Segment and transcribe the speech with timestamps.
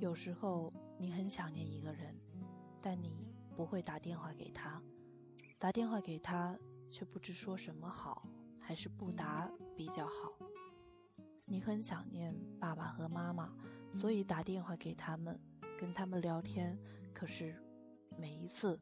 [0.00, 2.14] 有时候你很想念一个人，
[2.80, 4.80] 但你不会打电话给他，
[5.58, 6.56] 打电话给他
[6.90, 8.28] 却不知说什么好，
[8.60, 10.32] 还是不打比较好。
[11.46, 13.52] 你很想念爸爸和妈妈，
[13.92, 15.40] 所以打电话给他们，
[15.78, 16.78] 跟他们聊天。
[17.14, 17.54] 可是
[18.18, 18.78] 每一次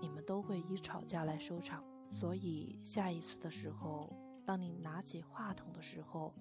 [0.00, 4.12] 你们都会以吵架来收场，所以下一次的时候，
[4.44, 6.34] 当你拿起话筒的时候，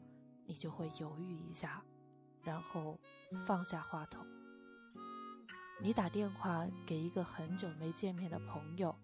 [0.45, 1.83] 你就会犹豫一下。
[2.43, 2.97] 然后
[3.45, 4.25] 放下话筒。
[5.81, 8.95] 你打电话给一个很久没见面的朋友，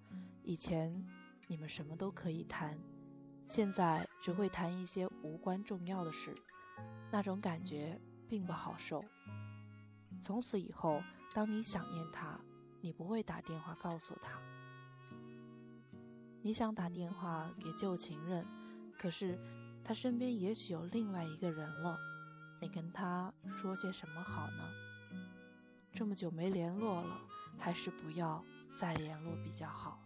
[0.43, 1.05] 以前
[1.47, 2.79] 你们什么都可以谈，
[3.45, 6.33] 现在只会谈一些无关重要的事，
[7.11, 9.03] 那种感觉并不好受。
[10.21, 11.01] 从此以后，
[11.33, 12.39] 当你想念他，
[12.79, 14.39] 你不会打电话告诉他。
[16.41, 18.45] 你想打电话给旧情人，
[18.97, 19.39] 可是
[19.83, 21.97] 他身边也许有另外一个人了。
[22.61, 24.63] 你跟他说些什么好呢？
[25.93, 27.19] 这么久没联络了，
[27.57, 28.43] 还是不要
[28.75, 29.99] 再联络比较好。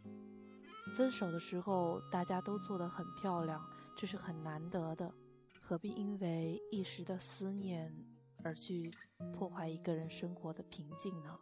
[0.96, 3.64] 分手的时候，大家都做得很漂亮，
[3.96, 5.14] 这是很难得的，
[5.62, 7.94] 何必因为一时的思念
[8.44, 8.92] 而去
[9.34, 11.40] 破坏一个人生活的平静呢？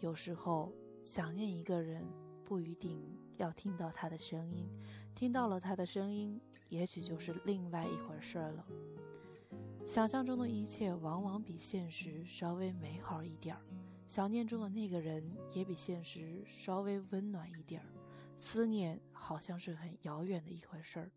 [0.00, 2.06] 有时候想念一个人，
[2.44, 3.02] 不一定
[3.36, 4.68] 要听到他的声音，
[5.14, 8.66] 听到了他的声音，也许就是另外一回事了。
[9.86, 13.62] 想象中的一切往往比现实稍微美好一点儿，
[14.08, 15.22] 想念中的那个人
[15.52, 17.86] 也比现实稍微温暖一点儿。
[18.38, 21.10] 思念好像是很遥远的一回事儿，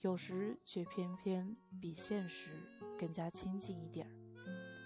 [0.00, 2.50] 有时却偏偏比现实
[2.98, 4.21] 更加亲近一点儿。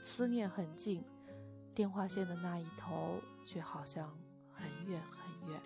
[0.08, 1.02] 思念很近，
[1.74, 4.08] 电话线的那一头却好像
[4.52, 5.60] 很远很远。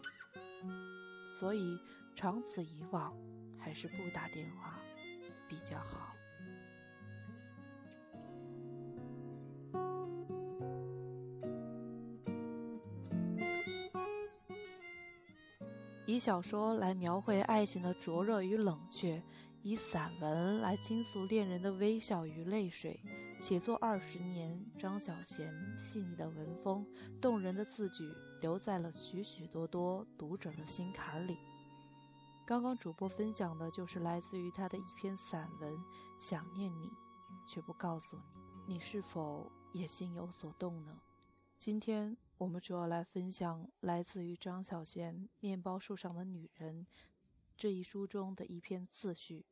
[1.38, 1.78] 所以
[2.16, 3.14] 长此以往，
[3.58, 4.78] 还是不打电话
[5.47, 6.15] 比较好。
[16.06, 19.22] 以小说来描绘爱情的灼热与冷却，
[19.62, 22.98] 以散文来倾诉恋人的微笑与泪水。
[23.41, 26.87] 写作二十年，张小娴细腻的文风、
[27.23, 31.39] 动人的字句，留在了许许多多读者的心坎里。
[32.47, 35.73] 刚刚主播分享的就是来自于他的一篇散文
[36.21, 36.91] 《想念你，
[37.49, 38.23] 却不告诉你》，
[38.75, 41.01] 你是否也心有所动呢？
[41.59, 42.17] 今天。
[42.37, 46.87] 我们主要来分享来自于张小娴《面包树上的女人》
[47.55, 49.45] 这一书中的一篇自序，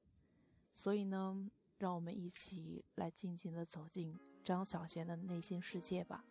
[0.73, 6.25] 所以呢，让我们一起来静静的走进张小娴的内心世界吧。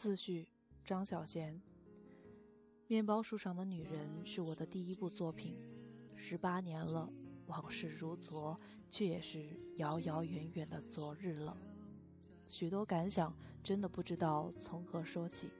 [0.00, 0.48] 自序：
[0.82, 1.50] 张小娴，
[2.86, 5.58] 《面包树上的女人》是我的第一部作品，
[6.16, 7.06] 十八年了，
[7.48, 11.54] 往事如昨，却也是遥遥远远的昨日了。
[12.46, 15.50] 许多感想，真的不知道从何说起。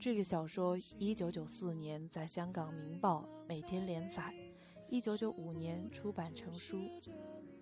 [0.00, 4.34] 这个小说一九九四年在香港《明报》每天连载，
[4.88, 6.88] 一九九五年出版成书。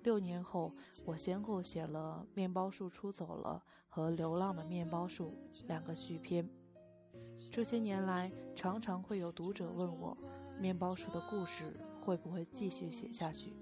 [0.04, 0.72] 六年后，
[1.04, 3.60] 我先后写了《面包树出走了》
[3.96, 5.32] 和《流浪的面包树》
[5.68, 6.46] 两个续篇。
[7.50, 10.14] 这些年来，常常会有读者问我，
[10.60, 13.54] 《面包树的故事会不会继续写下去？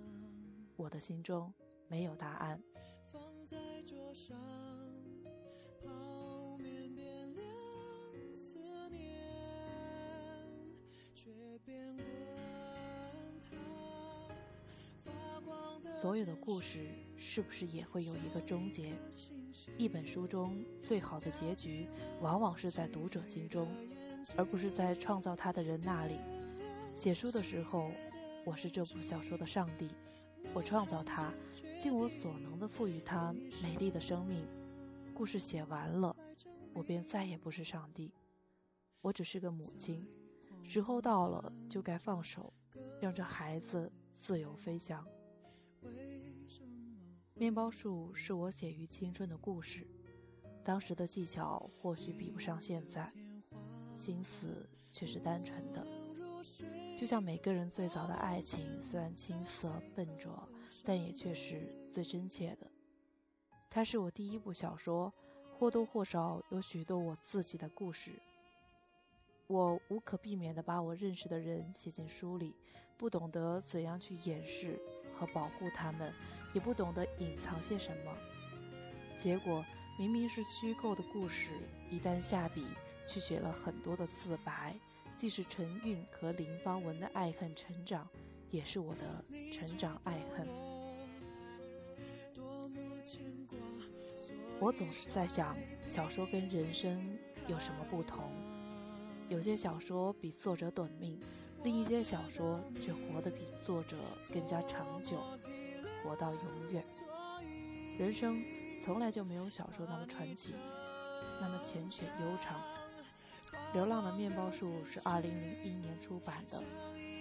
[0.75, 1.55] 我的心中
[1.87, 2.61] 没有答案。
[3.12, 4.37] 放在桌上，
[16.03, 18.93] 所有的故事是不是也会有一个终结？
[19.79, 21.87] 一本书中最好的结局，
[22.21, 23.69] 往往是在读者心中，
[24.37, 26.17] 而不是在创造它的人那里。
[26.95, 27.91] 写书的时候，
[28.45, 29.91] 我是这部小说的上帝，
[30.53, 31.33] 我创造它，
[31.81, 34.47] 尽我所能的赋予它美丽的生命。
[35.15, 36.15] 故事写完了，
[36.73, 38.12] 我便再也不是上帝，
[39.00, 40.07] 我只是个母亲。
[40.67, 42.53] 时候到了，就该放手，
[43.00, 45.07] 让这孩子自由飞翔。
[47.37, 49.85] 面包树是我写于青春的故事，
[50.63, 53.13] 当时的技巧或许比不上现在，
[53.93, 55.85] 心思却是单纯的。
[56.97, 60.49] 就像每个人最早的爱情，虽然青涩笨拙，
[60.85, 62.71] 但也却是最真切的。
[63.69, 65.13] 它是我第一部小说，
[65.59, 68.13] 或多或少有许多我自己的故事。
[69.49, 72.55] 我无可避免地把我认识的人写进书里，
[72.97, 74.81] 不懂得怎样去掩饰
[75.14, 76.12] 和保护他们，
[76.52, 78.12] 也不懂得隐藏些什么。
[79.19, 79.64] 结果
[79.99, 81.50] 明明是虚构的故事，
[81.90, 82.66] 一旦下笔
[83.06, 84.75] 去写了很多的自白，
[85.16, 88.08] 既是陈韵和林芳文的爱恨成长，
[88.50, 90.46] 也是我的成长爱恨。
[94.61, 95.56] 我总是在想，
[95.87, 97.19] 小说跟人生
[97.49, 98.32] 有什么不同？
[99.28, 101.20] 有些小说比作者短命，
[101.64, 103.96] 另一些小说却活得比作者
[104.31, 105.19] 更加长久，
[106.02, 106.84] 活到永远。
[107.99, 108.44] 人生
[108.82, 110.52] 从来就没有小说那么传奇，
[111.40, 112.61] 那么缱绻悠长。
[113.72, 116.62] 《流浪的面包树》是二零零一年出版的，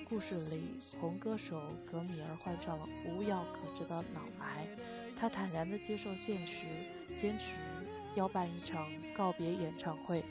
[0.10, 4.68] 故事里红歌手格米尔患上了无药可治的脑癌，
[5.16, 6.66] 他坦然地接受现实，
[7.16, 7.54] 坚持
[8.14, 10.22] 要办一场告别演唱会。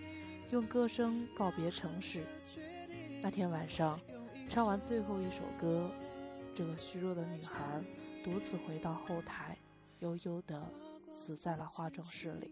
[0.50, 2.26] 用歌声告别城市。
[3.24, 4.00] 那天晚上，
[4.50, 5.88] 唱完最后一首歌，
[6.56, 7.80] 这个虚弱的女孩
[8.24, 9.56] 独自回到后台，
[10.00, 10.60] 悠悠地
[11.12, 12.50] 死在了化妆室里。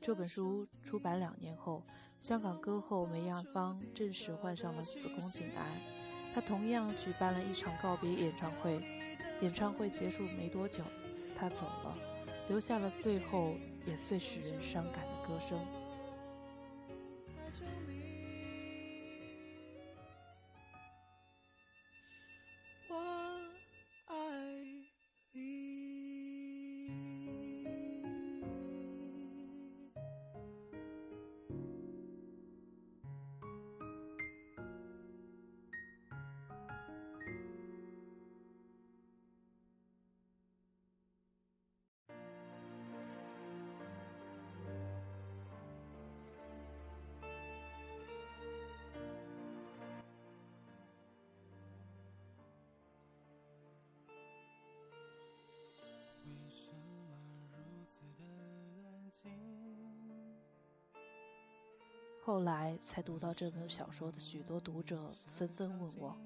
[0.00, 1.84] 这本书出版两年后，
[2.18, 5.62] 香港歌后梅艳芳正式患上了子宫颈癌，
[6.34, 8.80] 她同样举办了一场告别演唱会。
[9.42, 10.82] 演唱会结束没多久，
[11.36, 11.98] 她走了，
[12.48, 13.54] 留下了最后
[13.84, 15.58] 也最使人伤感的歌声。
[62.24, 66.16] 后来才读到这本小说的许多读者纷纷问我：“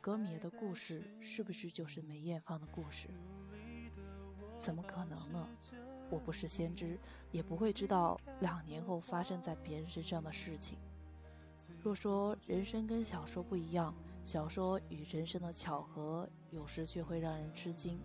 [0.00, 3.08] 格米耶的故事是不是就是梅艳芳的故事？”
[4.58, 5.46] 怎么可能呢？
[6.08, 6.98] 我不是先知，
[7.30, 10.78] 也不会知道两年后发生在别人身上的事情。
[11.82, 13.94] 若说人生跟小说不一样，
[14.24, 18.00] 小说与人生的巧合有时却会让人吃惊。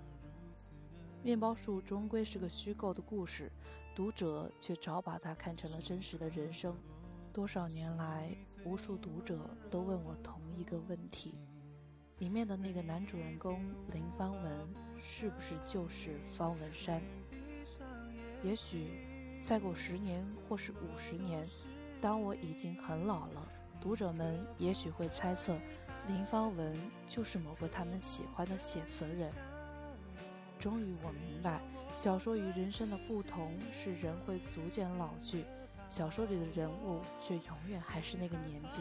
[1.23, 3.49] 面包树终归是个虚构的故事，
[3.95, 6.75] 读者却早把它看成了真实的人生。
[7.33, 8.35] 多少年来，
[8.65, 9.39] 无数读者
[9.69, 11.35] 都问我同一个问题：
[12.17, 13.61] 里面的那个男主人公
[13.93, 14.67] 林方文，
[14.99, 17.01] 是不是就是方文山？
[18.43, 21.47] 也许再过十年或是五十年，
[22.01, 23.47] 当我已经很老了，
[23.79, 25.57] 读者们也许会猜测，
[26.09, 26.75] 林方文
[27.07, 29.31] 就是某个他们喜欢的写词人。
[30.59, 31.61] 终于，我明白，
[31.95, 35.45] 小说与人生的不同是人会逐渐老去。
[35.91, 38.79] 小说里的人物却永远还是那个年纪，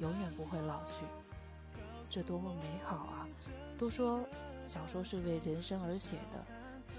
[0.00, 1.04] 永远不会老去，
[2.10, 3.28] 这多么美好啊！
[3.78, 4.20] 都说
[4.60, 6.44] 小说是为人生而写的，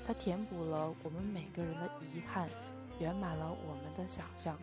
[0.07, 2.47] 它填补了我们每个人的遗憾，
[2.97, 4.57] 圆满了我们的想象。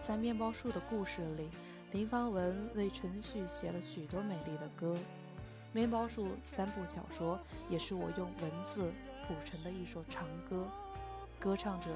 [0.00, 1.48] 在面包树的故事里，
[1.90, 4.96] 林芳文为陈旭写了许多美丽的歌。
[5.72, 7.36] 面包树三部小说
[7.68, 8.92] 也是我用文字
[9.26, 10.64] 谱成的一首长歌。
[11.38, 11.86] 歌唱着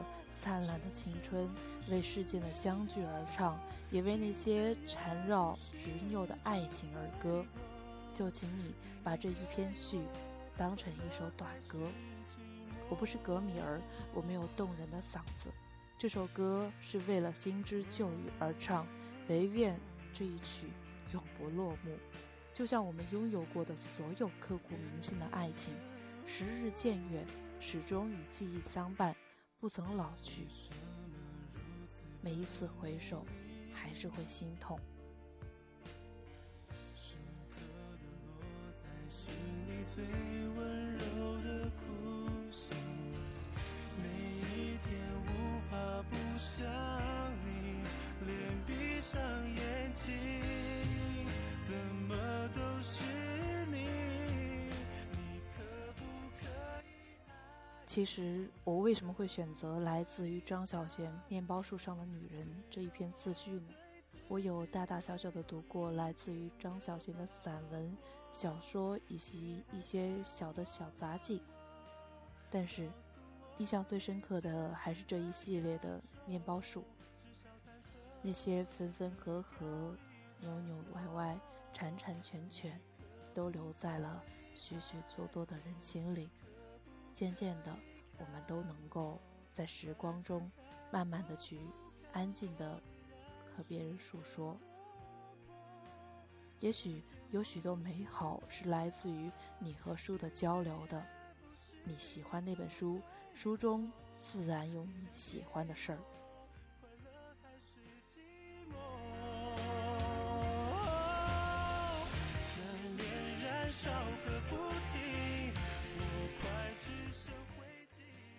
[0.40, 1.48] 灿烂的青春，
[1.90, 3.58] 为世间的相聚而唱，
[3.90, 7.44] 也为那些缠绕执拗的爱情而歌。
[8.12, 10.00] 就请你把这一篇序
[10.56, 11.78] 当成一首短歌。
[12.88, 13.80] 我不是格米儿，
[14.12, 15.50] 我没有动人的嗓子。
[15.96, 18.86] 这首歌是为了新知旧语而唱，
[19.28, 19.78] 唯愿
[20.12, 20.66] 这一曲
[21.12, 21.96] 永不落幕。
[22.52, 25.72] 就像我们拥有过的所有刻骨铭心的爱情，
[26.26, 27.24] 时日渐远，
[27.60, 29.14] 始终与记忆相伴。
[29.60, 30.46] 不曾老去，
[32.22, 33.26] 每一次回首，
[33.74, 34.80] 还是会心痛。
[36.94, 37.18] 深
[37.50, 38.40] 刻的落
[38.72, 39.30] 在心
[39.68, 40.02] 里最
[40.56, 40.69] 温
[57.90, 63.74] 其实，我为什么会选择来自于张小娴《面包树上的女人》这一篇自序呢？
[64.28, 67.92] 我有大大小小的读过来自于张小娴的散文、
[68.32, 71.42] 小说以及一些小的小杂记，
[72.48, 72.88] 但是
[73.58, 76.84] 印象最深刻的还是这一系列的面包树。
[78.22, 79.92] 那些分分合合、
[80.38, 81.36] 扭扭歪歪、
[81.72, 82.80] 缠缠卷卷，
[83.34, 84.22] 都留在了
[84.54, 86.28] 许许多多的人心里。
[87.20, 87.76] 渐渐的，
[88.16, 89.20] 我们都能够
[89.52, 90.50] 在时光中，
[90.90, 91.60] 慢慢的去
[92.14, 92.80] 安静的。
[93.44, 94.56] 和别人诉说，
[96.60, 101.04] 也许有许多美好是来自于你和书的交流的。
[101.84, 103.02] 你喜欢那本书，
[103.34, 105.98] 书中自然有你喜欢的事儿。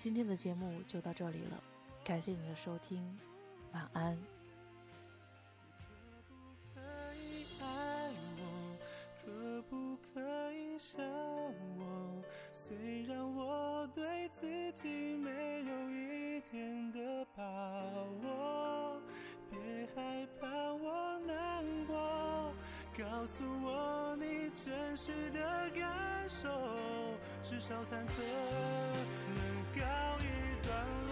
[0.04, 1.64] 今天的节目就到这里了，
[2.04, 3.00] 感谢你的收听，
[3.72, 4.18] 晚安。
[6.74, 6.82] 可不可
[7.14, 8.42] 以爱我？
[9.24, 11.06] 可不可以想
[11.78, 12.20] 我？
[12.52, 15.30] 虽然我对自己没
[15.66, 17.44] 有一点的把
[18.24, 19.00] 握。
[19.52, 19.60] 别
[19.96, 22.52] 害怕我难过，
[22.98, 26.50] 告诉我你真实的感受，
[27.44, 29.61] 至少忐忑。
[29.76, 29.82] 告
[30.20, 30.26] 一
[30.66, 30.70] 段
[31.08, 31.12] 落，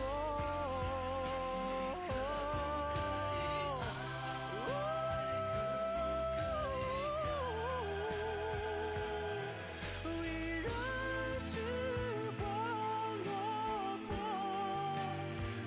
[10.04, 10.28] 哦，依
[10.64, 10.68] 然
[11.40, 11.52] 是
[12.40, 12.42] 我，
[13.26, 13.28] 落
[14.08, 14.10] 魄，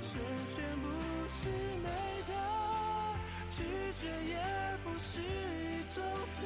[0.02, 0.06] 是
[0.54, 0.84] 全不，
[1.28, 1.40] 是
[1.82, 1.86] 美
[2.28, 2.30] 德，
[3.50, 3.56] 拒
[4.00, 4.36] 绝也
[4.84, 5.22] 不是一
[5.94, 5.96] 种
[6.38, 6.42] 罪。